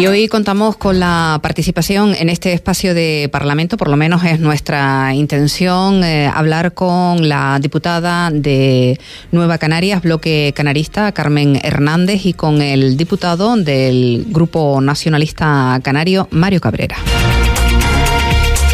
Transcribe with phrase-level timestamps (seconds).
[0.00, 4.40] Y hoy contamos con la participación en este espacio de Parlamento, por lo menos es
[4.40, 8.98] nuestra intención eh, hablar con la diputada de
[9.30, 16.62] Nueva Canarias, bloque canarista, Carmen Hernández, y con el diputado del Grupo Nacionalista Canario, Mario
[16.62, 16.96] Cabrera.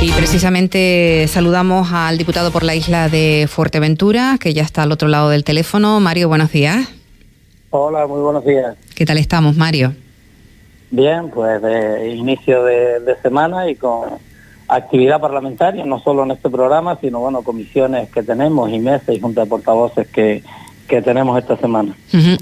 [0.00, 5.08] Y precisamente saludamos al diputado por la isla de Fuerteventura, que ya está al otro
[5.08, 5.98] lado del teléfono.
[5.98, 6.86] Mario, buenos días.
[7.70, 8.76] Hola, muy buenos días.
[8.94, 9.92] ¿Qué tal estamos, Mario?
[10.96, 14.08] Bien, pues de inicio de, semana y con
[14.66, 19.20] actividad parlamentaria, no solo en este programa, sino bueno, comisiones que tenemos y meses y
[19.20, 20.42] junta de portavoces que,
[20.86, 21.94] que tenemos esta semana.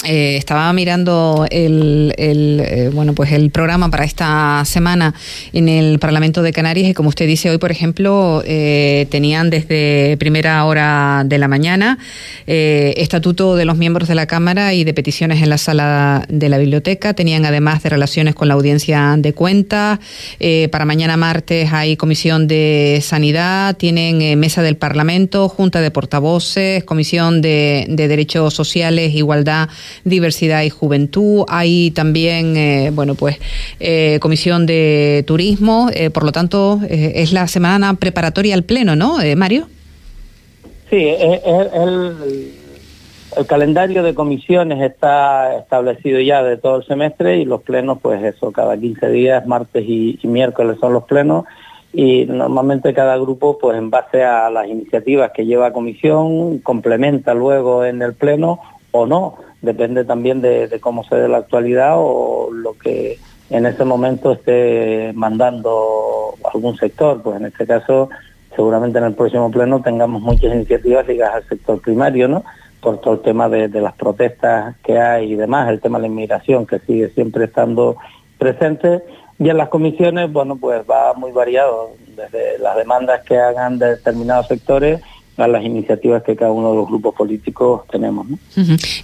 [0.05, 5.15] Eh, estaba mirando el, eh, bueno pues el programa para esta semana
[5.53, 10.17] en el Parlamento de Canarias y como usted dice hoy por ejemplo eh, tenían desde
[10.19, 11.99] primera hora de la mañana
[12.47, 16.59] estatuto de los miembros de la Cámara y de peticiones en la sala de la
[16.59, 17.15] biblioteca.
[17.15, 19.99] Tenían además de relaciones con la audiencia de cuentas.
[20.71, 27.41] Para mañana martes hay comisión de sanidad tienen mesa del Parlamento junta de portavoces comisión
[27.41, 29.69] de derechos sociales, igualdad,
[30.05, 31.45] diversidad y juventud.
[31.49, 33.39] Hay también, eh, bueno, pues
[33.81, 35.89] eh, comisión de turismo.
[35.95, 39.67] Eh, por lo tanto, es la semana preparatoria al pleno, ¿no, Mario?
[40.91, 42.53] Sí, el,
[43.37, 48.23] el calendario de comisiones está establecido ya de todo el semestre y los plenos, pues
[48.23, 51.45] eso, cada 15 días, martes y miércoles son los plenos
[51.95, 57.35] y normalmente cada grupo, pues en base a las iniciativas que lleva a comisión, complementa
[57.35, 58.59] luego en el pleno
[58.91, 63.85] o no, depende también de, cómo se dé la actualidad o lo que en ese
[63.85, 68.09] momento esté mandando algún sector, pues en este caso
[68.57, 72.45] seguramente en el próximo pleno tengamos muchas iniciativas ligadas al sector primario, ¿no?
[72.81, 76.03] Por todo el tema de, de las protestas que hay y demás, el tema de
[76.03, 77.97] la inmigración que sigue siempre estando
[78.37, 79.03] presente
[79.39, 83.97] y en las comisiones, bueno, pues va muy variado, desde las demandas que hagan de
[83.97, 85.01] determinados sectores
[85.37, 88.27] a las iniciativas que cada uno de los grupos políticos tenemos.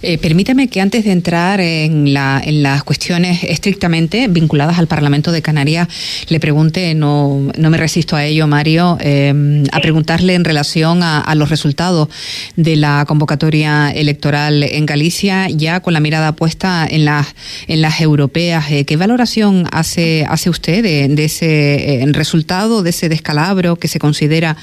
[0.01, 5.31] Eh, permítame que antes de entrar en, la, en las cuestiones estrictamente vinculadas al Parlamento
[5.31, 5.87] de Canarias,
[6.29, 11.21] le pregunte, no, no me resisto a ello, Mario, eh, a preguntarle en relación a,
[11.35, 12.09] los resultados
[12.55, 17.35] de la convocatoria electoral en Galicia, ya con la mirada puesta en las,
[17.67, 18.69] en las europeas.
[18.69, 24.57] Eh, ¿Qué valoración hace, hace usted de, ese resultado, de ese descalabro que se considera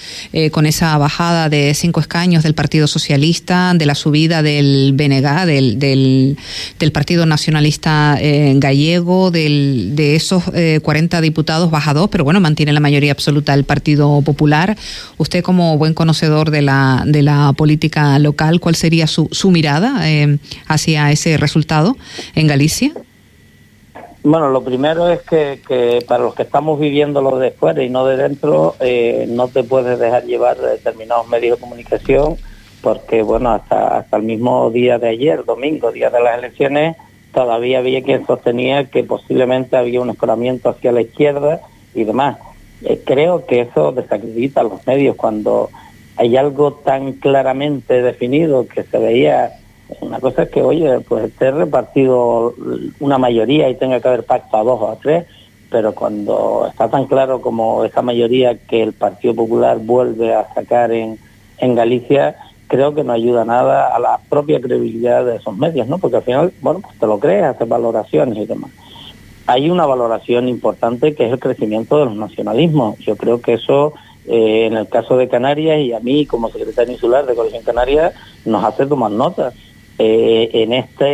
[0.52, 5.78] con esa bajada de cinco escaños del Partido Socialista, de la subida del BNG, del,
[5.78, 10.44] del, Partido Nacionalista eh, Gallego, del, de esos
[10.82, 14.76] 40 eh, diputados baja dos, pero bueno, mantiene la mayoría absoluta del Partido Popular.
[15.16, 20.08] Usted como buen conocedor de la, de la política local, ¿cuál sería su, su mirada
[20.08, 21.96] eh, hacia ese resultado
[22.34, 22.92] en Galicia?
[24.30, 28.04] Bueno, lo primero es que, para los que estamos viviendo lo de fuera y no
[28.04, 32.36] de dentro, eh, no te puedes dejar llevar de determinados medios de comunicación,
[32.82, 36.98] porque bueno, hasta, hasta el mismo día de ayer, domingo, día de las elecciones,
[37.32, 41.62] todavía había quien sostenía que posiblemente había un escoramiento hacia la izquierda
[41.94, 42.36] y demás.
[42.84, 45.70] Eh, creo que eso desacredita a los medios cuando
[46.16, 49.52] hay algo tan claramente definido que se veía
[50.00, 52.54] una cosa es que, oye, pues esté repartido
[53.00, 55.26] una mayoría y tenga que haber pacto a dos o a tres,
[55.70, 60.92] pero cuando está tan claro como esa mayoría que el Partido Popular vuelve a sacar
[60.92, 61.18] en,
[61.58, 62.36] en Galicia,
[62.68, 65.98] creo que no ayuda nada a la propia credibilidad de esos medios, ¿no?
[65.98, 68.70] Porque al final, bueno, pues te lo crees, haces valoraciones y demás.
[69.46, 72.98] Hay una valoración importante que es el crecimiento de los nacionalismos.
[72.98, 73.94] Yo creo que eso,
[74.26, 78.12] eh, en el caso de Canarias y a mí como secretario insular de Coalición Canaria,
[78.44, 79.52] nos hace tomar nota
[79.98, 81.06] eh, en esta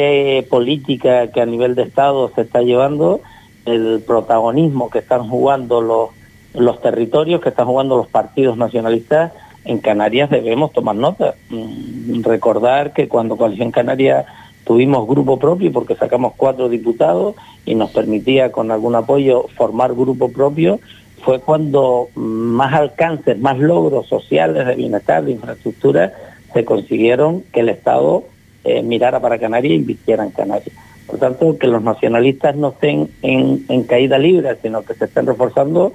[0.49, 3.21] política que a nivel de Estado se está llevando,
[3.65, 6.11] el protagonismo que están jugando los,
[6.55, 9.32] los territorios, que están jugando los partidos nacionalistas,
[9.64, 11.35] en Canarias debemos tomar nota.
[11.49, 14.26] Mm, recordar que cuando Coalición Canaria
[14.64, 20.31] tuvimos grupo propio, porque sacamos cuatro diputados y nos permitía con algún apoyo formar grupo
[20.31, 20.81] propio,
[21.23, 26.12] fue cuando más alcances, más logros sociales de bienestar, de infraestructura,
[26.53, 28.25] se consiguieron que el Estado
[28.64, 30.75] eh, mirara para Canarias e invirtiera en Canarias.
[31.06, 35.93] Por tanto, que los nacionalistas no estén en, caída libre, sino que se estén reforzando,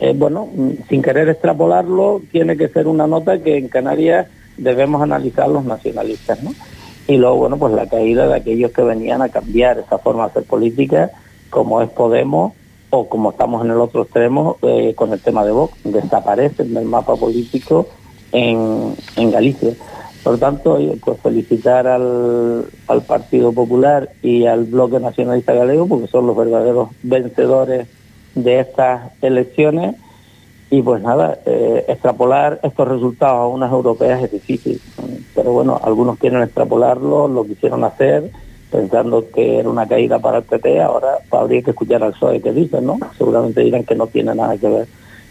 [0.00, 0.48] eh, bueno,
[0.88, 4.26] sin querer extrapolarlo, tiene que ser una nota que en Canarias
[4.56, 6.52] debemos analizar los nacionalistas, ¿no?
[7.06, 10.30] Y luego, bueno, pues la caída de aquellos que venían a cambiar esa forma de
[10.30, 11.10] hacer política,
[11.48, 12.52] como es Podemos,
[12.90, 16.84] o como estamos en el otro extremo eh, con el tema de Vox, desaparecen del
[16.84, 17.86] mapa político
[18.32, 19.72] en, en Galicia.
[20.28, 22.66] Por tanto, pues felicitar al,
[23.06, 27.88] Partido Popular y al Bloque Nacionalista Galego, porque son los verdaderos vencedores
[28.34, 29.96] de estas elecciones.
[30.68, 34.78] Y pues nada, eh, extrapolar estos resultados a unas europeas es difícil.
[35.34, 38.30] Pero bueno, algunos quieren extrapolarlo, lo quisieron hacer
[38.70, 42.52] pensando que era una caída para el PP, ahora habría que escuchar al PSOE que
[42.52, 42.98] dicen, ¿no?
[43.16, 44.88] Seguramente dirán que no tiene nada que ver.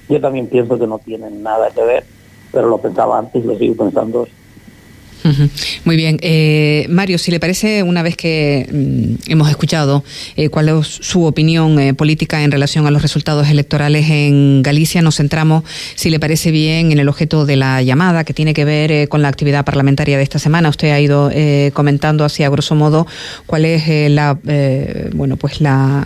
[0.09, 2.03] Yo también pienso que no tienen nada que ver,
[2.51, 4.27] pero lo pensaba antes y lo sigo pensando
[5.83, 6.17] muy bien.
[6.21, 10.03] Eh, Mario, si le parece, una vez que mm, hemos escuchado
[10.35, 15.01] eh, cuál es su opinión eh, política en relación a los resultados electorales en Galicia,
[15.01, 15.63] nos centramos,
[15.95, 19.21] si le parece bien, en el objeto de la llamada que tiene que ver con
[19.21, 20.69] la actividad parlamentaria de esta semana.
[20.69, 21.31] Usted ha ido
[21.73, 23.07] comentando así a grosso modo
[23.45, 24.37] cuál es la,
[25.13, 26.05] bueno, pues la,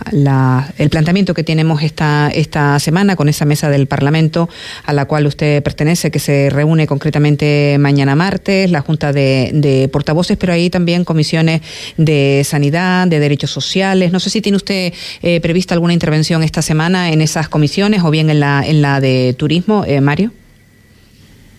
[0.78, 4.48] el planteamiento que tenemos esta, esta semana con esa mesa del Parlamento
[4.84, 10.36] a la cual usted pertenece, que se reúne concretamente mañana martes, la Junta de, portavoces,
[10.36, 11.62] pero ahí también comisiones
[11.96, 14.12] de sanidad, de derechos sociales.
[14.12, 18.10] No sé si tiene usted eh, prevista alguna intervención esta semana en esas comisiones o
[18.10, 20.30] bien en la, en la de turismo, eh, Mario.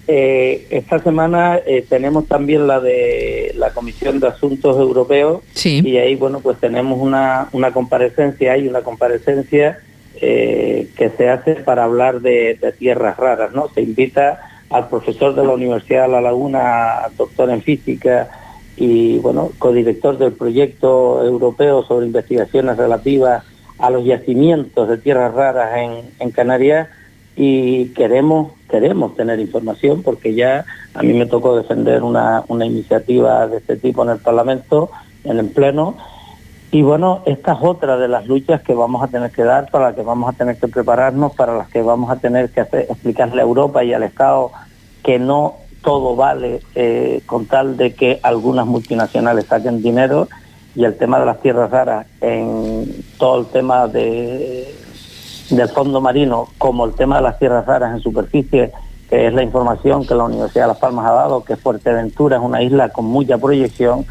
[0.07, 6.39] Eh, esta semana tenemos también la de la Comisión de Asuntos Europeos y ahí, bueno,
[6.41, 9.79] pues tenemos una, una comparecencia, hay una comparecencia
[10.19, 13.67] que se hace para hablar de, de, tierras raras, ¿no?
[13.73, 18.29] Se invita al profesor de la Universidad de La Laguna, doctor en física
[18.75, 23.43] y bueno, codirector del proyecto europeo sobre investigaciones relativas
[23.77, 25.77] a los yacimientos de tierras raras
[26.19, 26.89] en, Canarias.
[27.35, 33.47] Y queremos queremos tener información porque ya a mí me tocó defender una, una iniciativa
[33.47, 34.89] de este tipo en el Parlamento,
[35.23, 35.95] en el Pleno,
[36.73, 39.89] y bueno, esta es otra de las luchas que vamos a tener que dar, para
[39.89, 43.41] las que vamos a tener que prepararnos, para las que vamos a tener que explicarle
[43.41, 44.51] a Europa y al Estado
[45.03, 50.27] que no todo vale eh, con tal de que algunas multinacionales saquen dinero
[50.75, 54.73] y el tema de las tierras raras en todo el tema de,
[55.49, 58.71] del fondo marino como el tema de las tierras raras en superficie
[59.09, 62.41] que es la información que la Universidad de Las Palmas ha dado que Fuerteventura es
[62.41, 64.05] una isla con mucha proyección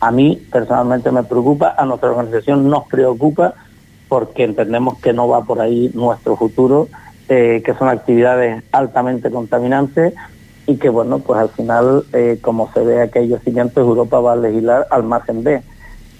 [0.00, 3.54] a mí personalmente me preocupa, a nuestra organización nos preocupa
[4.08, 6.88] porque entendemos que no va por ahí nuestro futuro,
[7.28, 10.14] eh, que son actividades altamente contaminantes
[10.68, 14.36] y que bueno, pues al final, eh, como se ve aquellos cimientos, Europa va a
[14.36, 15.62] legislar al margen de.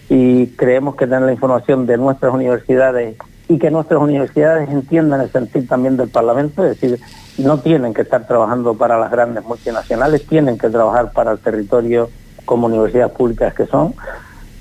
[0.08, 5.30] Y creemos que tener la información de nuestras universidades y que nuestras universidades entiendan el
[5.30, 6.98] sentido también del Parlamento, es decir,
[7.36, 12.08] no tienen que estar trabajando para las grandes multinacionales, tienen que trabajar para el territorio
[12.46, 13.94] como universidades públicas que son.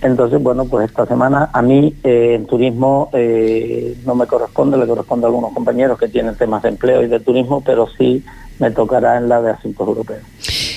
[0.02, 4.86] Entonces, bueno, pues esta semana a mí eh, en turismo eh, no me corresponde, le
[4.86, 8.24] corresponde a algunos compañeros que tienen temas de empleo y de turismo, pero sí
[8.60, 10.22] me tocará en la de asuntos europeos.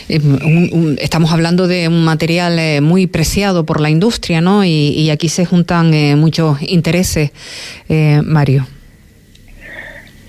[0.09, 4.65] Eh, estamos hablando de un material muy preciado por la industria, ¿no?
[4.65, 7.33] Y, aquí se juntan muchos intereses,
[8.25, 8.67] Mario.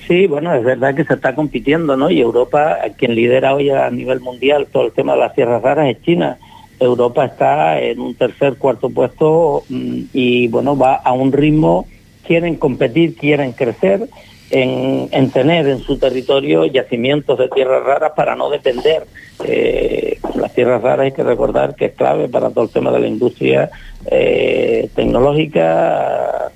[0.08, 2.10] Sí, bueno, es verdad que se está compitiendo, ¿no?
[2.12, 5.88] Y Europa, quien lidera hoy a nivel mundial todo el tema de las tierras raras
[5.88, 6.38] es China
[6.82, 11.86] Europa está en un tercer, cuarto puesto mm, y bueno, va a un ritmo,
[12.26, 14.10] quieren competir, quieren crecer
[14.52, 19.04] en, tener en su territorio yacimientos de tierras raras para no depender.
[19.46, 23.00] Eh, las tierras raras hay que recordar que es clave para todo el tema de
[23.00, 23.72] la industria
[24.06, 26.52] eh, tecnológica,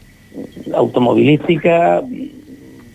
[0.74, 2.04] automovilística,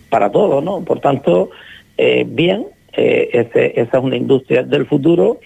[0.09, 0.81] para todo, ¿no?
[0.83, 1.49] Por tanto,
[1.97, 5.39] eh, bien, esa es una industria del futuro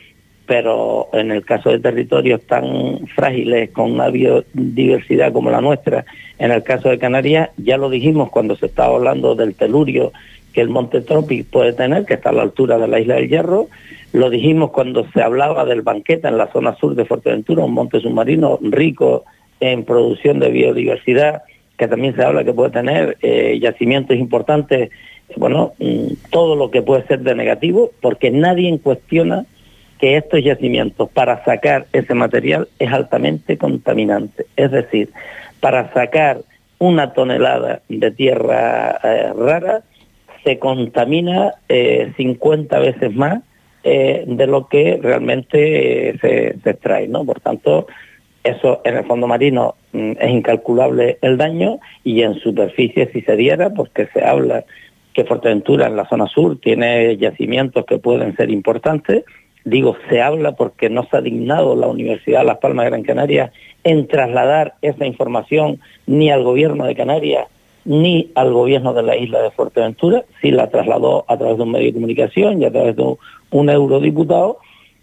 [0.46, 6.06] pero en el caso de territorios tan frágiles con una biodiversidad como la nuestra,
[6.38, 10.12] en el caso de Canarias, ya lo dijimos cuando se estaba hablando del telurio
[10.54, 13.30] que el monte Tropic puede tener, que está a la altura de la isla del
[13.30, 13.68] Hierro,
[14.14, 18.00] lo dijimos cuando se hablaba del banqueta en la zona sur de Fuerteventura, un monte
[18.00, 19.26] submarino rico
[19.60, 21.44] en producción de biodiversidad,
[21.78, 24.92] que también se habla que puede tener eh, yacimientos importantes,
[25.36, 29.46] bueno, mm, todo lo que puede ser de negativo, porque nadie cuestiona
[30.00, 34.46] que estos yacimientos para sacar ese material es altamente contaminante.
[34.56, 35.10] Es decir,
[35.60, 36.42] para sacar
[36.80, 39.84] una tonelada de tierra eh, rara
[40.44, 41.54] se contamina
[42.18, 43.42] 50 eh, veces más
[43.84, 47.26] eh, de lo que realmente se, se, extrae, ¿no?
[47.26, 47.88] Por tanto,
[48.44, 53.36] eso en el fondo marino mm, es incalculable el daño y en superficie si se
[53.36, 54.66] diera, porque se habla
[55.14, 59.24] que Fuerteventura en la zona sur tiene yacimientos que pueden ser importantes,
[59.66, 63.04] Digo, se habla porque no se ha dignado la Universidad de Las Palmas de Gran
[63.04, 63.52] Canaria
[63.84, 67.48] en trasladar esa información ni al gobierno de Canarias
[67.86, 71.72] ni al gobierno de la isla de Fuerteventura, sí la trasladó a través de un
[71.72, 73.16] medio de comunicación y a través de
[73.52, 74.58] un, eurodiputado,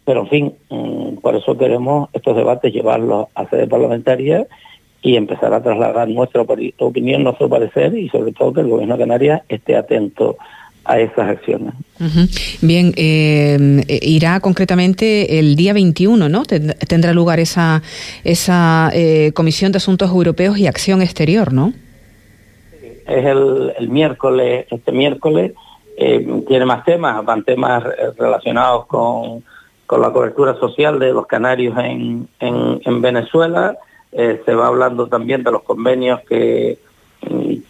[0.04, 4.47] pero en fin, mm, por eso queremos estos debates llevarlos a sede parlamentaria
[5.00, 9.02] y empezar a trasladar nuestra opinión, nuestro parecer y sobre todo que el Gobierno de
[9.02, 10.37] Canarias esté atento
[10.84, 11.74] a esas acciones.
[12.60, 16.42] Bien, eh, irá concretamente el día 21, ¿no?
[16.44, 17.82] Tendrá lugar esa,
[18.24, 21.72] esa eh, Comisión de Asuntos Europeos y Acción Exterior, ¿no?
[23.06, 25.52] Es el, el miércoles, este miércoles,
[25.96, 27.84] eh, tiene más temas, van temas
[28.16, 29.44] relacionados con,
[29.86, 33.76] con, la cobertura social de los canarios en, en, en Venezuela,
[34.10, 36.78] se va hablando también de los convenios que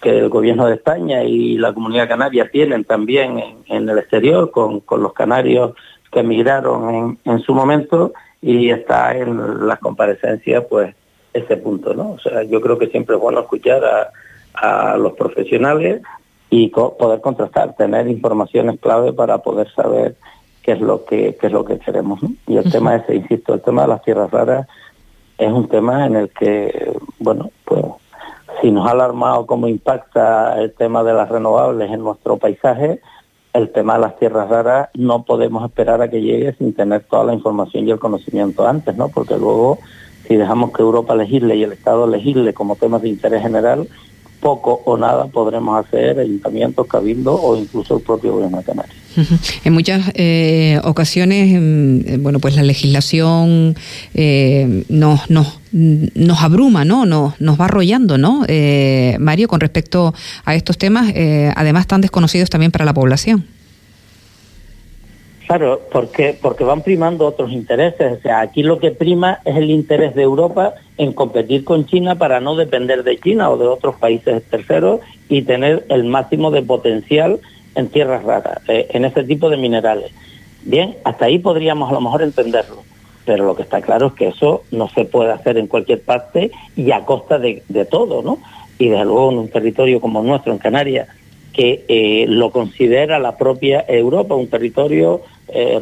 [0.00, 4.80] que el gobierno de España y la comunidad canaria tienen también en, el exterior con,
[4.80, 5.74] con, los canarios
[6.10, 10.94] que emigraron en, su momento y está en las comparecencias pues
[11.32, 12.12] ese punto, ¿no?
[12.12, 16.02] O sea, yo creo que siempre es bueno escuchar a, a los profesionales
[16.50, 20.16] y poder contrastar, tener informaciones clave para poder saber
[20.62, 22.20] qué es lo que qué es lo que queremos.
[22.46, 24.66] Y el tema ese, insisto, el tema de las tierras raras
[25.38, 27.82] es un tema en el que, bueno, pues
[28.62, 33.00] si nos ha alarmado cómo impacta el tema de las renovables en nuestro paisaje,
[33.52, 37.24] el tema de las tierras raras no podemos esperar a que llegue sin tener toda
[37.24, 39.08] la información y el conocimiento antes, ¿no?
[39.08, 39.78] Porque luego,
[40.26, 43.88] si dejamos que Europa legisle y el Estado legisle como temas de interés general,
[44.42, 48.96] poco o nada podremos hacer ayuntamientos, cabildos o incluso el propio gobierno de Canarias.
[49.64, 53.76] En muchas eh, ocasiones, mm, eh, bueno, pues la legislación
[54.14, 57.06] eh, nos, nos, nos abruma, ¿no?
[57.06, 58.44] Nos, nos va arrollando, ¿no?
[59.18, 60.12] Mario, con respecto
[60.44, 61.12] a estos temas,
[61.54, 63.46] además tan desconocidos también para la población.
[65.52, 68.18] Claro, porque, porque van primando otros intereses.
[68.18, 72.14] O sea, aquí lo que prima es el interés de Europa en competir con China
[72.14, 76.62] para no depender de China o de otros países terceros y tener el máximo de
[76.62, 77.38] potencial
[77.74, 80.10] en tierras raras, eh, en ese tipo de minerales.
[80.62, 82.82] Bien, hasta ahí podríamos a lo mejor entenderlo,
[83.26, 86.50] pero lo que está claro es que eso no se puede hacer en cualquier parte
[86.76, 88.38] y a costa de, de todo, ¿no?
[88.78, 91.08] Y desde luego en un territorio como nuestro, en Canarias,
[91.52, 95.80] que eh, lo considera la propia Europa, un territorio eh,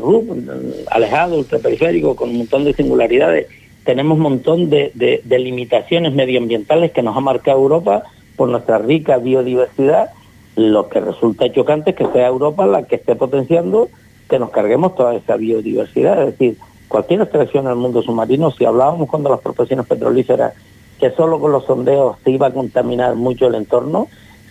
[0.91, 3.47] alejado, ultraperiférico, con un montón de singularidades.
[3.85, 8.05] Tenemos un montón de, de, limitaciones medioambientales que nos ha marcado Europa
[8.37, 10.11] por nuestra rica biodiversidad.
[10.57, 13.89] Lo que resulta chocante es que sea Europa la que esté potenciando
[14.29, 16.23] que nos carguemos toda esa biodiversidad.
[16.23, 16.57] Es decir,
[16.89, 20.55] cualquier extracción en el mundo submarino, si hablábamos cuando las profesiones petrolíferas
[21.01, 24.09] que solo con los sondeos se iba a contaminar mucho el entorno,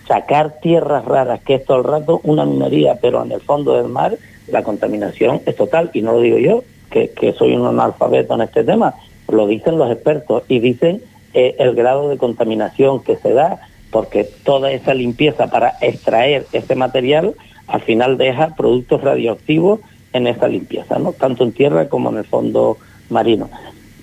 [0.08, 3.88] sacar tierras raras, que es todo el rato una minería, pero en el fondo del
[3.88, 4.18] mar
[4.52, 5.90] la contaminación es total.
[5.92, 8.94] Y no lo digo yo, que, soy un analfabeto en este tema,
[9.28, 11.02] lo dicen los expertos y dicen
[11.34, 16.74] eh, el grado de contaminación que se da, porque toda esa limpieza para extraer ese
[16.74, 17.34] material
[17.66, 19.80] al final deja productos radioactivos
[20.12, 21.12] en esa limpieza, ¿no?
[21.12, 22.78] tanto en tierra como en el fondo
[23.08, 23.48] marino.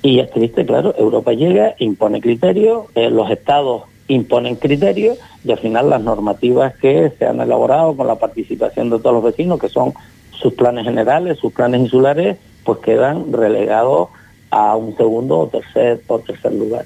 [0.01, 5.60] Y es triste, claro, Europa llega, impone criterios, eh, los estados imponen criterios y al
[5.60, 9.70] final las normativas que se han elaborado con la participación de todos los vecinos, que
[9.70, 9.94] son
[10.39, 14.10] sus planes generales, sus planes insulares, pues quedan relegados
[14.50, 16.86] a un segundo o tercer o tercer lugar.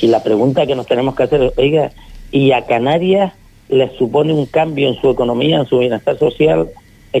[0.00, 1.92] Y la pregunta que nos tenemos que hacer es, oiga,
[2.30, 3.32] ¿y a Canarias
[3.68, 6.68] les supone un cambio en su economía, en su bienestar social,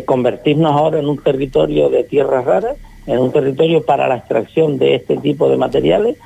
[0.04, 2.76] convertirnos ahora en un territorio de tierras raras,
[3.06, 6.16] en un territorio para la extracción de este tipo de materiales?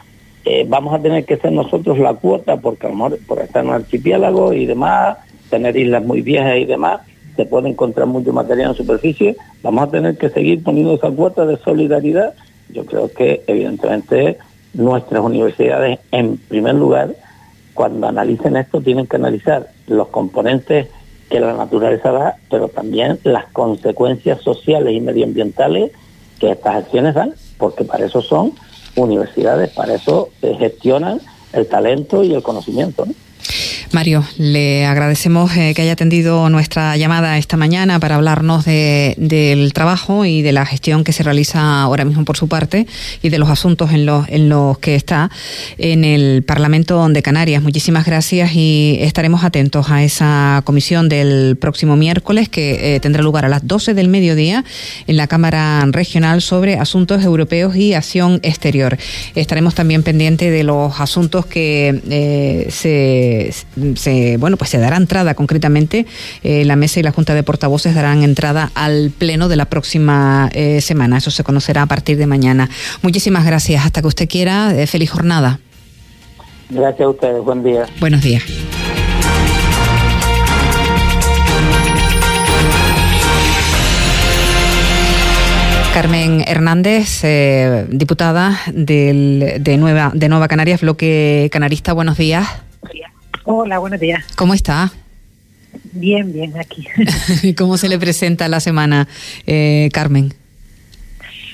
[0.45, 2.91] Eh, vamos a tener que ser nosotros la cuota, porque a
[3.27, 5.19] por estar en un archipiélago y demás,
[5.51, 7.01] tener islas muy viejas y demás,
[7.37, 11.47] se puede encontrar mucho material en superficie, vamos a tener que seguir poniendo esa cuota
[11.47, 12.35] de solidaridad.
[12.71, 14.39] Yo creo que evidentemente
[14.75, 17.15] nuestras universidades, en primer lugar,
[17.75, 20.89] cuando analicen esto, tienen que analizar los componentes
[21.29, 25.91] que la naturaleza da, pero también las consecuencias sociales y medioambientales
[26.39, 28.53] que estas acciones dan, porque para eso son
[28.97, 31.21] universidades, para eso se gestionan
[31.53, 33.07] el talento y el conocimiento.
[33.93, 40.25] Mario, le agradecemos eh, que haya atendido nuestra llamada esta mañana para hablarnos del trabajo
[40.25, 42.87] y de la gestión que se realiza ahora mismo por su parte
[43.23, 45.31] y de los asuntos en los, en los que está
[45.79, 47.63] en el Parlamento de Canarias.
[47.63, 53.45] Muchísimas gracias y estaremos atentos a esa comisión del próximo miércoles que eh, tendrá lugar
[53.45, 54.65] a las 12 del mediodía
[55.07, 58.99] en la Cámara Regional sobre Asuntos Europeos y Acción Exterior.
[59.35, 63.53] Estaremos también pendientes de los asuntos que eh, se
[63.95, 66.07] se, bueno, pues se dará entrada concretamente,
[66.43, 70.51] eh, la mesa y la Junta de Portavoces darán entrada al pleno de la próxima
[70.53, 71.19] eh, semana.
[71.19, 72.69] Eso se conocerá a partir de mañana.
[73.03, 73.85] Muchísimas gracias.
[73.85, 75.61] Hasta que usted quiera, eh, feliz jornada.
[76.71, 77.45] Gracias a ustedes.
[77.45, 77.87] Buen día.
[78.01, 78.43] Buenos días.
[85.97, 91.95] Carmen Hernández, eh, diputada de, Nueva, de Nueva Canarias, bloque canarista.
[91.95, 92.47] Buenos días.
[93.49, 94.25] Hola, buenos días.
[94.35, 94.91] ¿Cómo está?
[95.93, 96.85] Bien, bien, aquí.
[97.57, 99.07] ¿Cómo se le presenta la semana,
[99.47, 100.35] eh, Carmen?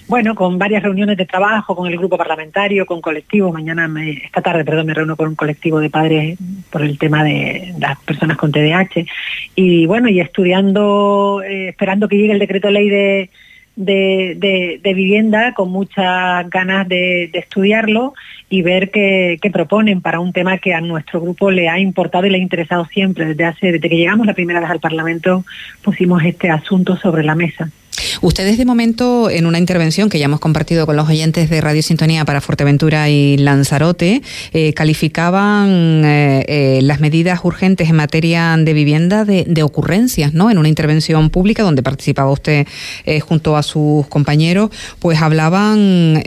[0.09, 3.53] Bueno, con varias reuniones de trabajo, con el grupo parlamentario, con colectivos.
[3.53, 3.91] Mañana,
[4.25, 6.39] esta tarde, perdón, me reúno con un colectivo de padres
[6.71, 9.05] por el tema de las personas con TDAH.
[9.55, 13.31] Y bueno, y estudiando, eh, esperando que llegue el decreto ley de
[13.77, 18.15] de, de, vivienda con muchas ganas de, estudiarlo
[18.51, 22.31] y ver qué, proponen para un tema que a nuestro grupo le ha importado y
[22.31, 23.27] le ha interesado siempre.
[23.27, 25.45] Desde, hace, desde que llegamos la primera vez al Parlamento
[25.83, 27.71] pusimos este asunto sobre la mesa.
[28.21, 31.83] Ustedes de momento, en una intervención que ya hemos compartido con los oyentes de Radio
[31.83, 38.73] Sintonía para Fuerteventura y Lanzarote, eh, calificaban eh, eh, las medidas urgentes en materia de
[38.73, 40.51] vivienda de, de, ocurrencias, ¿no?
[40.51, 42.67] En una intervención pública donde participaba usted
[43.23, 46.23] junto a sus compañeros, pues hablaban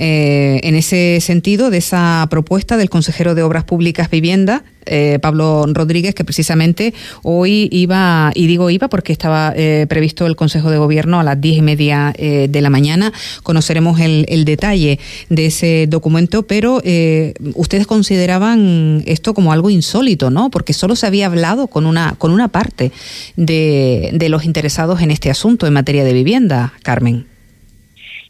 [0.63, 6.13] en ese sentido de esa propuesta del consejero de Obras Públicas Vivienda, eh, Pablo Rodríguez,
[6.13, 6.93] que precisamente
[7.23, 11.41] hoy iba, y digo iba porque estaba eh, previsto el Consejo de Gobierno a las
[11.41, 13.11] diez y media eh, de la mañana.
[13.43, 16.81] Conoceremos el, detalle de ese documento, pero
[17.55, 20.51] ustedes consideraban esto como algo insólito, ¿no?
[20.51, 22.91] Porque solo se había hablado con una, con una parte
[23.35, 27.34] de, de los interesados en este asunto en materia de vivienda, Carmen.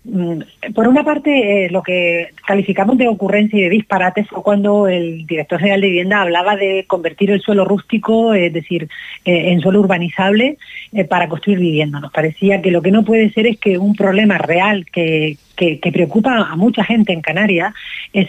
[0.08, 0.42] Mm,
[0.76, 5.26] por una parte, eh, lo que calificamos de ocurrencia y de disparate fue cuando el
[5.26, 8.88] director general de vivienda hablaba de convertir el suelo rústico, es decir,
[9.26, 10.58] eh, en suelo urbanizable,
[10.94, 12.00] eh, para construir vivienda.
[12.00, 15.80] Nos parecía que lo que no puede ser es que un problema real que, que,
[15.92, 17.74] preocupa a mucha gente en Canarias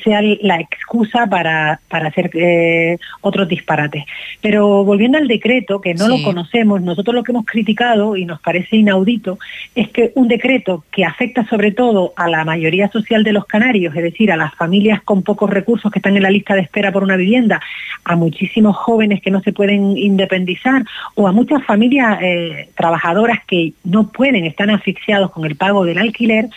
[0.02, 4.04] sea la excusa para, para hacer eh, otros disparates.
[4.40, 8.40] Pero volviendo al decreto, que no lo conocemos, nosotros lo que hemos criticado y nos
[8.40, 9.38] parece inaudito
[9.74, 13.94] es que un decreto que afecta sobre todo a la mayoría social de los canarios,
[13.96, 16.92] es decir, a las familias con pocos recursos que están en la lista de espera
[16.92, 17.60] por una vivienda,
[18.04, 20.84] a muchísimos jóvenes que no se pueden independizar
[21.14, 25.98] o a muchas familias eh, trabajadoras que no pueden, están asfixiados con el pago del
[25.98, 26.48] alquiler,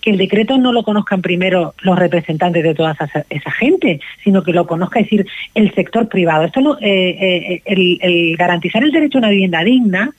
[0.00, 2.96] que decreto no lo conozcan primero los representantes de toda
[3.30, 6.44] esa, gente, sino que lo conozca, es decir, el sector privado.
[6.44, 10.10] Esto eh, eh, el, garantizar el derecho a una vivienda digna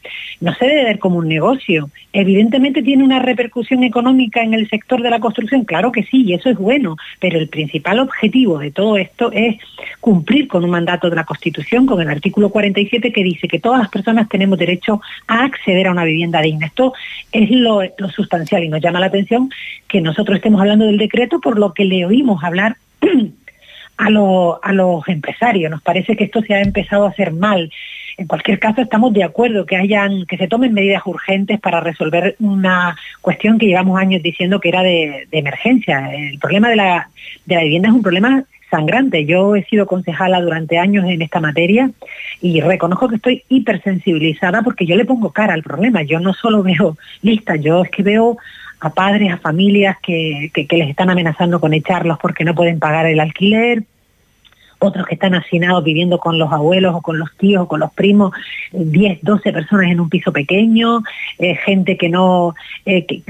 [0.42, 1.90] no se debe ver como un negocio.
[2.14, 6.34] Evidentemente tiene una repercusión económica en el sector de la construcción, claro que sí, y
[6.34, 9.58] eso es bueno, pero el principal objetivo de todo esto es
[10.00, 13.80] cumplir con un mandato de la Constitución, con el artículo 47 que dice que todas
[13.80, 16.68] las personas tenemos derecho a acceder a una vivienda digna.
[16.68, 16.94] Esto
[17.32, 17.82] es lo
[18.16, 19.50] sustancial y nos llama la atención
[19.90, 22.78] que nosotros estemos hablando del decreto por lo que le oímos hablar
[23.98, 25.70] a, a los empresarios.
[25.70, 27.70] Nos parece que esto se ha empezado a hacer mal.
[28.18, 32.36] En cualquier caso, estamos de acuerdo que hayan, que se tomen medidas urgentes para resolver
[32.40, 36.14] una cuestión que llevamos años diciendo que era de, emergencia.
[36.14, 37.10] El problema de la,
[37.46, 39.26] de la vivienda es un problema sangrante.
[39.26, 41.92] Yo he sido concejala durante años en esta materia
[42.42, 46.04] y reconozco que estoy hipersensibilizada porque yo le pongo cara al problema.
[46.04, 48.38] Yo no solo veo listas, yo es que veo
[48.80, 53.06] a padres, a familias que, que, les están amenazando con echarlos porque no pueden pagar
[53.06, 53.84] el alquiler,
[54.80, 57.92] otros que están hacinados viviendo con los abuelos o con los tíos o con los
[57.92, 58.34] primos,
[58.72, 61.04] 10, 12 personas en un piso pequeño,
[61.38, 63.22] eh, gente que no eh, que,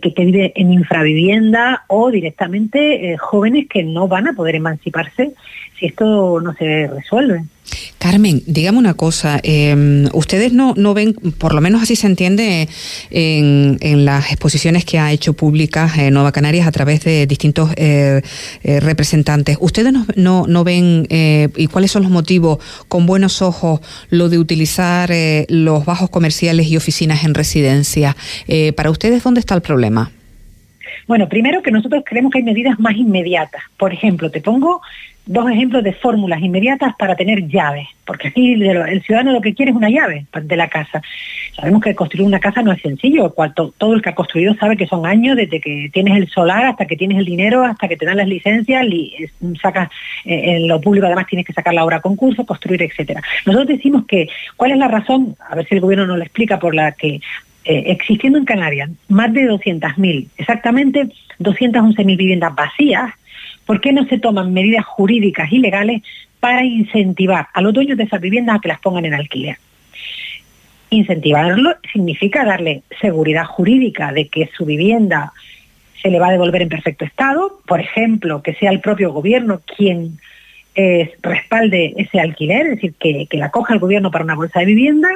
[0.00, 5.32] que, vive en infravivienda o directamente eh, jóvenes que no van a poder emanciparse
[5.78, 7.44] si esto no se resuelve.
[7.98, 12.68] Carmen, dígame una cosa, em, ustedes no, no ven, por lo menos así se entiende
[13.10, 17.70] en, en las exposiciones que ha hecho públicas en Nueva Canarias a través de distintos
[17.76, 18.22] eh,
[18.62, 23.42] eh, representantes, ¿ustedes no, no, no ven eh, y cuáles son los motivos con buenos
[23.42, 25.12] ojos lo de utilizar
[25.48, 28.16] los bajos comerciales y oficinas en residencia?
[28.76, 30.10] para ustedes, ¿dónde está el problema?
[31.10, 33.62] Bueno, primero que nosotros creemos que hay medidas más inmediatas.
[33.76, 34.80] Por ejemplo, te pongo
[35.26, 39.72] dos ejemplos de fórmulas inmediatas para tener llaves, porque aquí el ciudadano lo que quiere
[39.72, 41.02] es una llave de la casa.
[41.56, 43.34] Sabemos que construir una casa no es sencillo,
[43.76, 46.86] todo el que ha construido sabe que son años desde que tienes el solar hasta
[46.86, 48.86] que tienes el dinero, hasta que te dan las licencias
[49.60, 49.88] sacas
[50.24, 53.20] eh, en lo público además tienes que sacar la obra a concurso, construir, etcétera.
[53.46, 56.60] Nosotros decimos que cuál es la razón, a ver si el gobierno nos lo explica,
[56.60, 57.20] por la que
[57.64, 63.12] eh, existiendo en Canarias más de 200.000, exactamente 211.000 viviendas vacías,
[63.66, 66.02] ¿por qué no se toman medidas jurídicas y legales
[66.40, 69.56] para incentivar a los dueños de esas viviendas a que las pongan en alquiler?
[70.90, 75.32] Incentivarlo significa darle seguridad jurídica de que su vivienda
[76.02, 79.60] se le va a devolver en perfecto estado, por ejemplo, que sea el propio gobierno
[79.76, 80.18] quien
[81.22, 84.66] respalde ese alquiler, es decir, que, que la coja el gobierno para una bolsa de
[84.66, 85.08] vivienda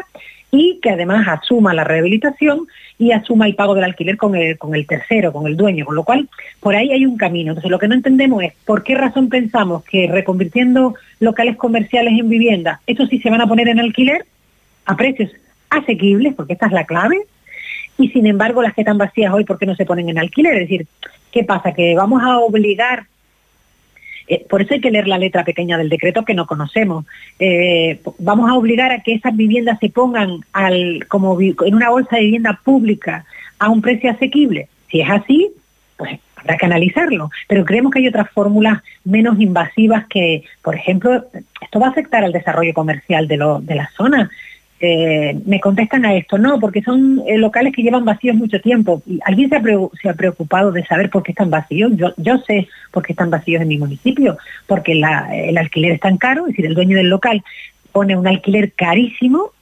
[0.51, 4.75] y que además asuma la rehabilitación y asuma el pago del alquiler con el, con
[4.75, 6.29] el tercero, con el dueño, con lo cual
[6.61, 7.51] por ahí hay un camino.
[7.51, 12.29] Entonces lo que no entendemos es por qué razón pensamos que reconvirtiendo locales comerciales en
[12.29, 14.25] vivienda, estos sí se van a poner en alquiler
[14.87, 15.31] a precios
[15.71, 17.19] asequibles, porque esta es la clave,
[17.99, 20.55] y sin embargo las que están vacías hoy, ¿por qué no se ponen en alquiler?
[20.55, 20.87] Es decir,
[21.33, 21.73] ¿qué pasa?
[21.73, 23.07] Que vamos a obligar
[24.27, 27.05] eh, por eso hay que leer la letra pequeña del decreto que no conocemos.
[27.39, 30.41] Eh, vamos a obligar a que esas viviendas se pongan
[31.09, 33.25] como en una bolsa de vivienda pública
[33.59, 34.69] a un precio asequible.
[34.91, 35.51] Si es así,
[35.97, 37.31] pues habrá que analizarlo.
[37.49, 41.27] Pero creemos que hay otras fórmulas menos invasivas que, por ejemplo,
[41.61, 44.31] esto va a afectar al desarrollo comercial de, lo, de la zona.
[44.87, 49.03] Eh, me contestan a esto, no, porque son eh, locales que llevan vacíos mucho tiempo.
[49.25, 51.93] ¿Alguien se ha, preocupado de saber por qué están vacíos?
[51.97, 56.19] Yo, yo sé por qué están vacíos en mi municipio, porque el alquiler es tan
[56.19, 57.43] caro, es decir, el dueño del local
[57.93, 59.53] pone un alquiler carísimo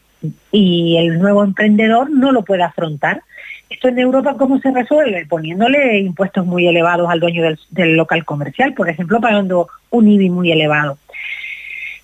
[0.50, 3.22] y el nuevo emprendedor no lo puede afrontar.
[3.70, 5.24] Esto en Europa, ¿cómo se resuelve?
[5.26, 10.30] Poniéndole impuestos muy elevados al dueño del, del local comercial, por ejemplo, pagando un IBI
[10.30, 10.98] muy elevado.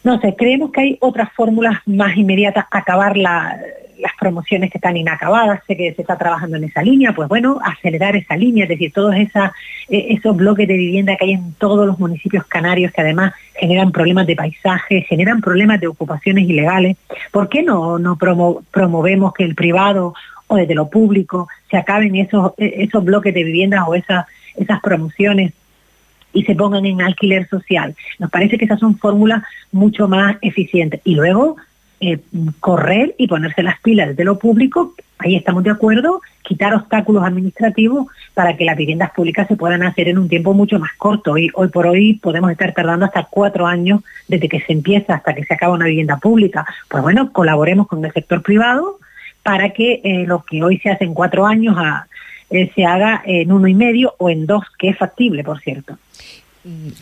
[0.04, 3.58] No sé, creemos que hay otras fórmulas más inmediatas, acabar las
[4.18, 8.14] promociones que están inacabadas, sé que se está trabajando en esa línea, pues bueno, acelerar
[8.14, 9.26] esa línea, es decir, todos eh,
[9.88, 14.26] esos bloques de vivienda que hay en todos los municipios canarios que además generan problemas
[14.26, 16.96] de paisaje, generan problemas de ocupaciones ilegales.
[17.32, 20.14] ¿Por qué no, no promovemos que el privado
[20.46, 25.52] o desde lo público se acaben esos, esos bloques de viviendas o esas, esas promociones
[26.38, 27.96] y se pongan en alquiler social.
[28.20, 31.00] Nos parece que esas son fórmulas mucho más eficientes.
[31.02, 31.56] Y luego,
[32.00, 32.20] eh,
[32.60, 38.06] correr y ponerse las pilas de lo público, ahí estamos de acuerdo, quitar obstáculos administrativos
[38.34, 41.36] para que las viviendas públicas se puedan hacer en un tiempo mucho más corto.
[41.36, 45.34] Y hoy por hoy podemos estar tardando hasta cuatro años desde que se empieza hasta
[45.34, 46.64] que se acaba una vivienda pública.
[46.88, 49.00] Pues bueno, colaboremos con el sector privado
[49.42, 52.06] para que eh, lo que hoy se hace en cuatro años a,
[52.50, 55.98] eh, se haga en uno y medio o en dos, que es factible, por cierto.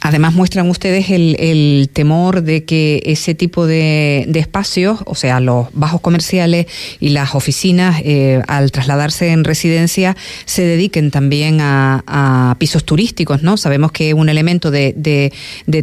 [0.01, 6.01] Además muestran ustedes el, temor de que ese tipo de, espacios, o sea, los bajos
[6.01, 6.67] comerciales
[7.01, 13.57] y las oficinas, eh, al trasladarse en residencia, se dediquen también a, pisos turísticos, ¿no?
[13.57, 15.33] Sabemos que un elemento de,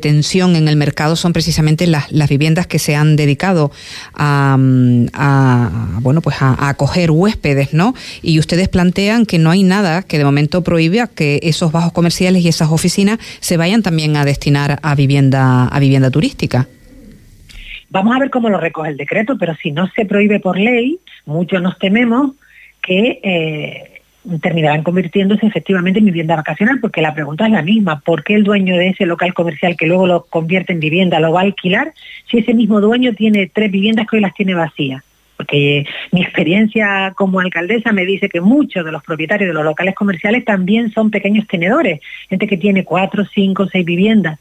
[0.01, 3.71] tensión en el mercado son precisamente las, viviendas que se han dedicado
[4.13, 4.57] a,
[6.01, 7.95] bueno, pues a, acoger huéspedes, ¿no?
[8.21, 12.43] Y ustedes plantean que no hay nada que de momento prohíba que esos bajos comerciales
[12.43, 16.67] y esas oficinas se vayan también a destinar a vivienda, a vivienda turística.
[17.89, 20.99] Vamos a ver cómo lo recoge el decreto, pero si no se prohíbe por ley,
[21.25, 22.31] muchos nos tememos
[22.81, 24.01] que eh,
[24.41, 28.43] terminarán convirtiéndose efectivamente en vivienda vacacional, porque la pregunta es la misma, ¿por qué el
[28.43, 31.93] dueño de ese local comercial que luego lo convierte en vivienda lo va a alquilar
[32.29, 35.03] si ese mismo dueño tiene tres viviendas que hoy las tiene vacías?
[35.43, 39.93] Porque mi experiencia como alcaldesa me dice que muchos de los propietarios de los locales
[39.93, 44.39] comerciales también son pequeños tenedores, gente que tiene cuatro, cinco, seis viviendas.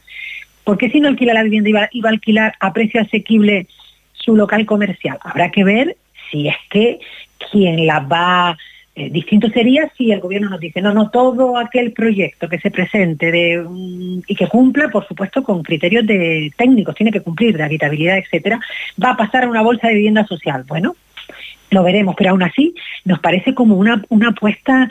[0.62, 3.66] ¿Por qué si no alquila la vivienda iba, iba a alquilar a precio asequible
[4.12, 5.18] su local comercial?
[5.22, 5.96] Habrá que ver
[6.30, 7.00] si es que
[7.50, 8.56] quien la va
[8.94, 12.70] eh, distinto sería si el gobierno nos dice, no, no, todo aquel proyecto que se
[12.70, 13.64] presente de,
[14.26, 18.60] y que cumpla, por supuesto, con criterios de técnicos, tiene que cumplir de habitabilidad, etcétera,
[19.02, 20.64] va a pasar a una bolsa de vivienda social.
[20.68, 20.94] Bueno,
[21.70, 22.74] lo veremos, pero aún así
[23.04, 24.88] nos parece como una, una apuesta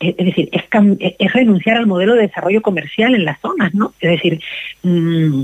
[0.00, 3.94] eh, es decir, es, renunciar al modelo de desarrollo comercial en las zonas, ¿no?
[4.00, 4.40] Es decir,
[4.82, 5.42] mm,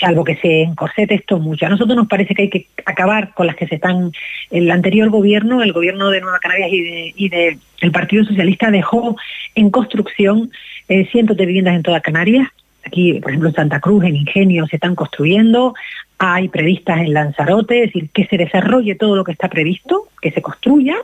[0.00, 1.66] salvo que se encorsete esto mucho.
[1.66, 4.12] A nosotros nos parece que hay que acabar con las que se están.
[4.50, 7.58] El anterior gobierno, el gobierno de Nueva Canarias y de,
[7.92, 9.16] Partido Socialista dejó
[9.54, 10.50] en construcción
[10.88, 12.48] eh, cientos de viviendas en toda Canarias.
[12.84, 15.74] Aquí, por ejemplo, en Santa Cruz, en Ingenio, se están construyendo.
[16.18, 20.30] Hay previstas en Lanzarote, es decir, que se desarrolle todo lo que está previsto, que
[20.30, 20.96] se construya,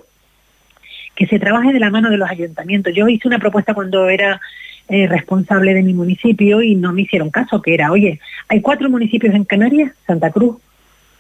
[1.15, 2.95] que se trabaje de la mano de los ayuntamientos.
[2.95, 4.41] Yo hice una propuesta cuando era
[4.89, 8.89] eh, responsable de mi municipio y no me hicieron caso, que era, oye, hay cuatro
[8.89, 10.59] municipios en Canarias, Santa Cruz,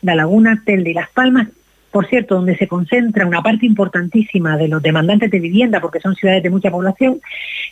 [0.02, 1.48] La Laguna, Telde y Las Palmas,
[1.90, 6.14] por cierto, donde se concentra una parte importantísima de los demandantes de vivienda, porque son
[6.14, 7.20] ciudades de mucha población,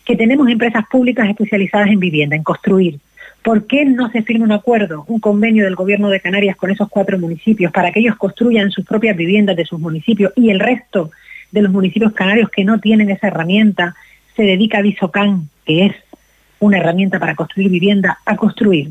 [0.04, 3.00] que tenemos empresas públicas especializadas en vivienda, en construir.
[3.42, 6.88] ¿Por qué no se firma un acuerdo, un convenio del Gobierno de Canarias con esos
[6.88, 11.10] cuatro municipios para que ellos construyan sus propias viviendas de sus municipios y el resto
[11.52, 13.94] de los municipios canarios que no tienen esa herramienta
[14.36, 15.94] se dedica a Visocan, que es
[16.60, 18.90] una herramienta para construir vivienda, a construir.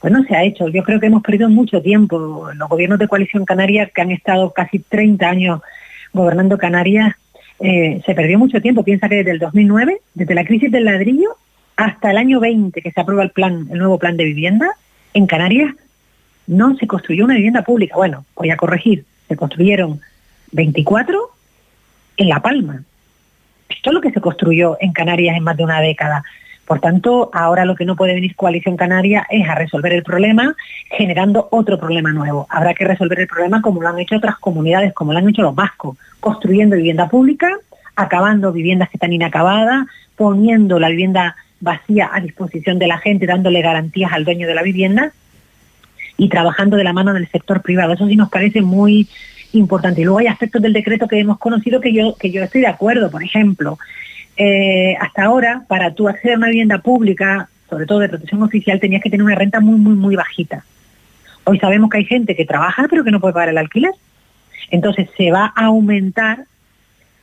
[0.00, 0.68] Pues no se ha hecho.
[0.68, 2.50] Yo creo que hemos perdido mucho tiempo.
[2.54, 5.60] Los gobiernos de coalición canaria, que han estado casi 30 años
[6.12, 7.14] gobernando Canarias,
[7.60, 8.84] eh, se perdió mucho tiempo.
[8.84, 11.36] Piensa que desde el 2009, desde la crisis del ladrillo,
[11.76, 14.70] hasta el año 20 que se aprueba el plan, el nuevo plan de vivienda,
[15.12, 15.74] en Canarias
[16.46, 17.96] no se construyó una vivienda pública.
[17.96, 20.00] Bueno, voy a corregir, se construyeron
[20.52, 21.18] 24
[22.18, 22.82] en La Palma.
[23.68, 26.22] Esto es lo que se construyó en Canarias en más de una década.
[26.66, 30.56] Por tanto, ahora lo que no puede venir Coalición Canaria es a resolver el problema
[30.90, 32.46] generando otro problema nuevo.
[32.48, 35.42] Habrá que resolver el problema como lo han hecho otras comunidades, como lo han hecho
[35.42, 37.50] los vascos, construyendo vivienda pública,
[37.96, 43.60] acabando viviendas que están inacabadas, poniendo la vivienda vacía a disposición de la gente, dándole
[43.60, 45.12] garantías al dueño de la vivienda
[46.16, 47.92] y trabajando de la mano del sector privado.
[47.92, 49.08] Eso sí nos parece muy
[49.58, 50.00] importante.
[50.00, 52.68] Y luego hay aspectos del decreto que hemos conocido que yo, que yo estoy de
[52.68, 53.10] acuerdo.
[53.10, 53.78] Por ejemplo,
[54.36, 58.80] eh, hasta ahora, para tú acceder a una vivienda pública, sobre todo de protección oficial,
[58.80, 60.64] tenías que tener una renta muy, muy, muy bajita.
[61.44, 63.92] Hoy sabemos que hay gente que trabaja pero que no puede pagar el alquiler.
[64.70, 66.44] Entonces se va a aumentar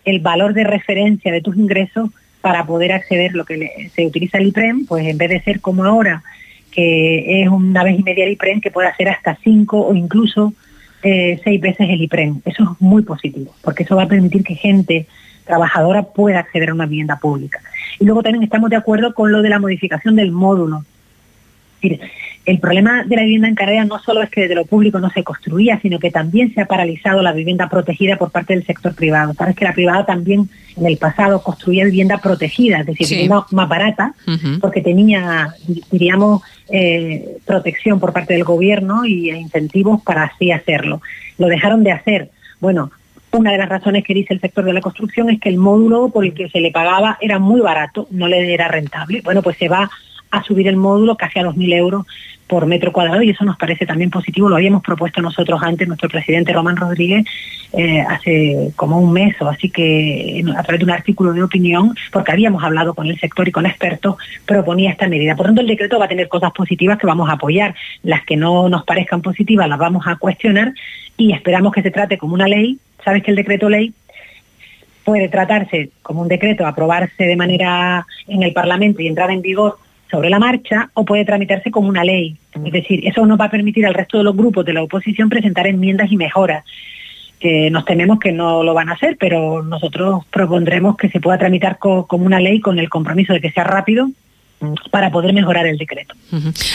[0.05, 2.09] el valor de referencia de tus ingresos
[2.41, 5.83] para poder acceder lo que se utiliza el IPREM, pues en vez de ser como
[5.83, 6.23] ahora,
[6.71, 10.53] que es una vez y media el IPREM, que puede ser hasta cinco o incluso
[11.03, 12.41] eh, seis veces el IPREM.
[12.45, 15.07] Eso es muy positivo, porque eso va a permitir que gente
[15.45, 17.59] trabajadora pueda acceder a una vivienda pública.
[17.99, 20.85] Y luego también estamos de acuerdo con lo de la modificación del módulo.
[22.43, 25.11] El problema de la vivienda en Canarias no solo es que desde lo público no
[25.11, 28.95] se construía, sino que también se ha paralizado la vivienda protegida por parte del sector
[28.95, 29.33] privado.
[29.35, 33.69] Sabes que la privada también en el pasado construía vivienda protegida, es decir, vivienda más
[33.69, 34.15] barata,
[34.59, 35.53] porque tenía,
[35.91, 41.01] diríamos, eh, protección por parte del gobierno y incentivos para así hacerlo.
[41.37, 42.31] Lo dejaron de hacer.
[42.59, 42.91] Bueno,
[43.33, 46.09] una de las razones que dice el sector de la construcción es que el módulo
[46.09, 49.21] por el que se le pagaba era muy barato, no le era rentable.
[49.23, 49.89] Bueno, pues se va
[50.31, 52.05] a subir el módulo casi a 2.000 euros
[52.51, 54.49] por metro cuadrado y eso nos parece también positivo.
[54.49, 57.23] Lo habíamos propuesto nosotros antes, nuestro presidente Román Rodríguez,
[57.71, 61.95] eh, hace como un mes o así que a través de un artículo de opinión,
[62.11, 65.33] porque habíamos hablado con el sector y con expertos, proponía esta medida.
[65.37, 67.73] Por tanto, el decreto va a tener cosas positivas que vamos a apoyar.
[68.03, 70.73] Las que no nos parezcan positivas las vamos a cuestionar
[71.15, 72.79] y esperamos que se trate como una ley.
[73.05, 73.93] Sabes que el decreto ley
[75.05, 79.77] puede tratarse como un decreto, aprobarse de manera en el Parlamento y entrar en vigor
[80.11, 82.35] sobre la marcha o puede tramitarse como una ley.
[82.63, 85.29] Es decir, eso no va a permitir al resto de los grupos de la oposición
[85.29, 86.63] presentar enmiendas y mejoras.
[87.39, 91.39] que nos tememos que no lo van a hacer, pero nosotros propondremos que se pueda
[91.39, 94.09] tramitar como una ley con el compromiso de que sea rápido
[94.91, 96.15] para poder mejorar el decreto.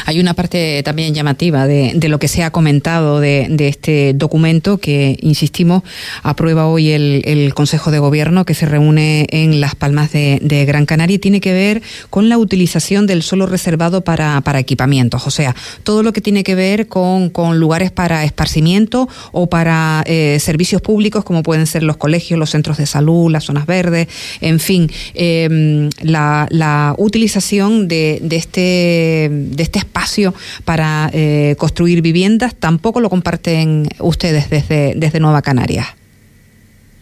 [0.07, 5.17] Hay una parte también llamativa de, lo que se ha comentado de, este documento que,
[5.21, 5.83] insistimos,
[6.23, 11.17] aprueba hoy el, Consejo de Gobierno que se reúne en Las Palmas de, Gran Canaria
[11.17, 16.03] y tiene que ver con la utilización del suelo reservado para, equipamientos, o sea, todo
[16.03, 21.43] lo que tiene que ver con, lugares para esparcimiento o para eh, servicios públicos como
[21.43, 24.09] pueden ser los colegios, los centros de salud, las zonas verdes,
[24.41, 30.35] en fin, em, la utilización de, este, de este espacio
[30.65, 35.87] para eh, construir viviendas tampoco lo comparten ustedes desde, desde Nueva Canarias.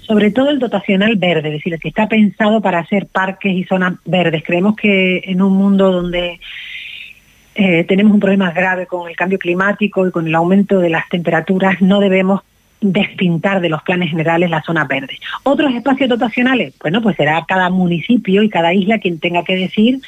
[0.01, 3.65] Sobre todo el dotacional verde, es decir, el que está pensado para hacer parques y
[3.65, 4.43] zonas verdes.
[4.45, 6.41] Creemos que en un mundo donde
[7.55, 11.09] eh, tenemos un problema grave con el cambio climático y con el aumento de las
[11.09, 12.43] temperaturas, no debemos
[12.81, 15.19] despintar de los planes generales las zonas verdes.
[15.43, 20.01] Otros espacios dotacionales, bueno, pues será cada municipio y cada isla quien tenga que decir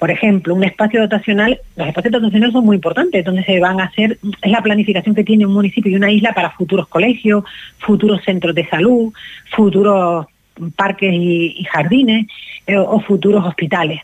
[0.00, 3.84] por ejemplo, un espacio dotacional, los espacios dotacionales son muy importantes, donde se van a
[3.84, 7.44] hacer, es la planificación que tiene un municipio y una isla para futuros colegios,
[7.78, 9.12] futuros centros de salud,
[9.54, 10.26] futuros
[10.74, 12.26] parques y, jardines
[12.66, 14.00] eh, o futuros hospitales.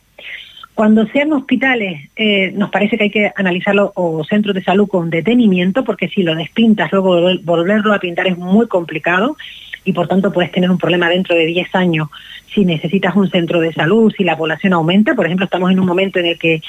[0.74, 5.09] Cuando sean hospitales, eh, nos parece que hay que analizarlo o centros de salud con
[5.09, 9.38] detenimiento, porque si lo despintas, luego volverlo a pintar es muy complicado
[9.87, 12.09] y por tanto puedes tener un problema dentro de 10 años
[12.53, 15.14] si necesitas un centro de salud, si la población aumenta.
[15.14, 16.61] Por ejemplo, estamos en un momento en el que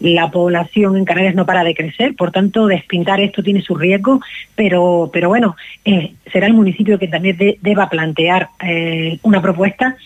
[0.00, 4.20] la población en Canarias no para de crecer, por tanto, despintar esto tiene su riesgo,
[4.56, 9.96] pero, pero bueno, eh, será el municipio que también deba plantear eh, una propuesta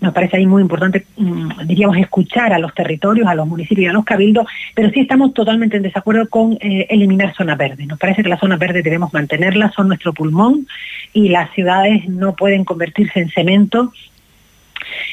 [0.00, 3.88] nos parece ahí muy importante, mm, diríamos, escuchar a los territorios, a los municipios y
[3.88, 7.86] a los cabildos, pero sí estamos totalmente en desacuerdo con eh, eliminar zonas verdes.
[7.86, 10.66] Nos parece que las zonas verdes debemos mantenerlas, son nuestro pulmón
[11.12, 13.92] y las ciudades no pueden convertirse en cemento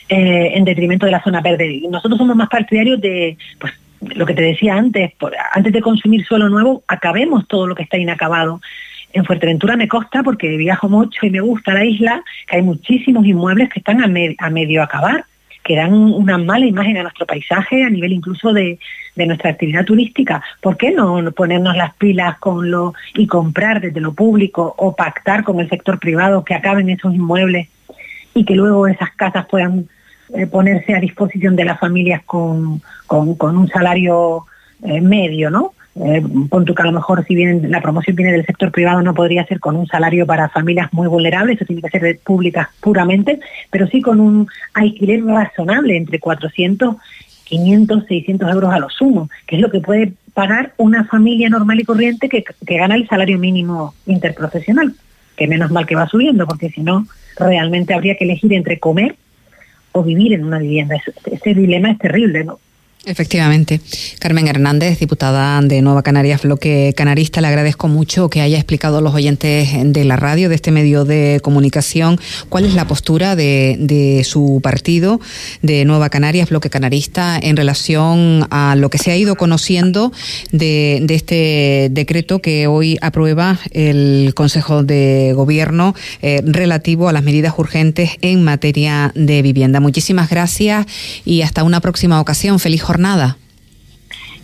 [0.08, 1.82] eh, en detrimento de la zona verde.
[1.90, 3.74] Nosotros somos más partidarios de, pues,
[4.14, 5.14] lo que te decía antes,
[5.54, 8.62] antes de consumir suelo nuevo, acabemos todo lo que está inacabado.
[9.16, 13.26] En Fuerteventura me consta, porque viajo mucho y me gusta la isla, que hay muchísimos
[13.26, 15.24] inmuebles que están a, medio acabar,
[15.64, 18.78] que dan una mala imagen a nuestro paisaje, a nivel incluso de,
[19.16, 20.44] nuestra actividad turística.
[20.60, 25.46] ¿Por qué no ponernos las pilas con lo y comprar desde lo público o pactar
[25.46, 27.70] con el sector privado que acaben esos inmuebles
[28.34, 29.88] y que luego esas casas puedan
[30.34, 34.44] eh, ponerse a disposición de las familias con, con, un salario
[34.84, 35.72] eh, medio, ¿no?
[35.96, 39.14] Eh, pon que a lo mejor si bien la promoción viene del sector privado no
[39.14, 42.68] podría ser con un salario para familias muy vulnerables, eso tiene que ser de públicas
[42.82, 43.40] puramente,
[43.72, 46.98] pero sí con un alquiler razonable entre 400,
[47.46, 51.80] 500, 600 euros a lo sumo, que es lo que puede pagar una familia normal
[51.80, 54.94] y corriente que, que gana el salario mínimo interprofesional,
[55.38, 59.16] que menos mal que va subiendo, porque si no, realmente habría que elegir entre comer
[59.94, 60.98] o vivir en una vivienda.
[61.26, 62.46] Ese dilema es terrible.
[63.06, 63.82] Efectivamente.
[64.20, 69.02] Carmen Hernández, diputada de Nueva Canarias, bloque canarista, le agradezco mucho que haya explicado a
[69.02, 73.78] los oyentes de la radio, de este medio de comunicación, cuál es la postura de,
[73.80, 75.22] de su partido,
[75.62, 80.12] de Nueva Canarias, bloque canarista, en relación a lo que se ha ido conociendo
[80.52, 87.24] de, de este decreto que hoy aprueba el Consejo de Gobierno eh, relativo a las
[87.24, 89.80] medidas urgentes en materia de vivienda.
[89.80, 90.88] Muchísimas gracias
[91.24, 92.60] y hasta una próxima ocasión.
[92.60, 92.82] Feliz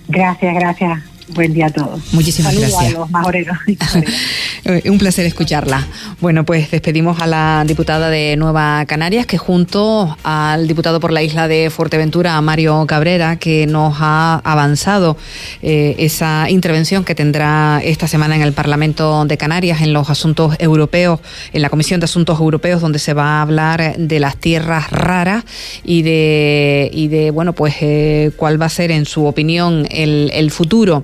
[0.07, 1.10] Gracias, gracias.
[1.33, 2.13] Buen día a todos.
[2.13, 2.95] Muchísimas gracias.
[2.95, 3.57] A los majoreros.
[4.85, 5.87] Un placer escucharla.
[6.19, 11.23] Bueno, pues despedimos a la diputada de Nueva Canarias, que junto al diputado por la
[11.23, 15.17] isla de Fuerteventura, Mario Cabrera, que nos ha avanzado
[15.61, 20.55] eh, esa intervención que tendrá esta semana en el Parlamento de Canarias en los asuntos
[20.59, 21.19] europeos,
[21.53, 25.43] en la Comisión de Asuntos Europeos, donde se va a hablar de las tierras raras
[25.83, 30.29] y de, y de bueno, pues eh, cuál va a ser, en su opinión, el,
[30.33, 31.03] el futuro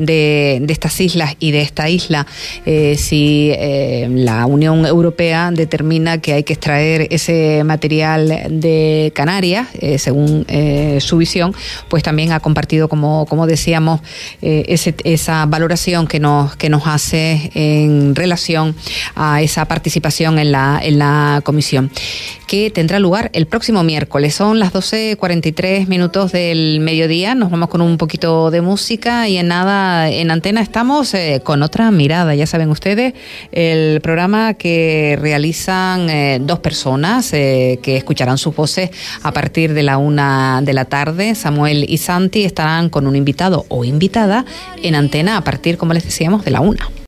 [0.00, 2.26] de, de, estas islas y de esta isla,
[2.64, 9.68] eh, si eh, la Unión Europea determina que hay que extraer ese material de Canarias,
[9.78, 11.54] eh, según eh, su visión,
[11.88, 14.00] pues también ha compartido, como, como decíamos,
[14.40, 18.74] ese, esa valoración que nos, que nos hace en relación
[19.14, 21.90] a esa participación en la, en la comisión,
[22.46, 24.34] que tendrá lugar el próximo miércoles.
[24.34, 27.34] Son las 12.43 minutos del mediodía.
[27.34, 31.62] Nos vamos con un poquito de música y en nada en antena estamos eh, con
[31.62, 33.14] otra mirada, ya saben ustedes,
[33.52, 38.90] el programa que realizan eh, dos personas eh, que escucharán sus voces
[39.22, 41.34] a partir de la una de la tarde.
[41.34, 44.44] Samuel y Santi estarán con un invitado o invitada
[44.82, 46.90] en antena a partir, como les decíamos, de la una.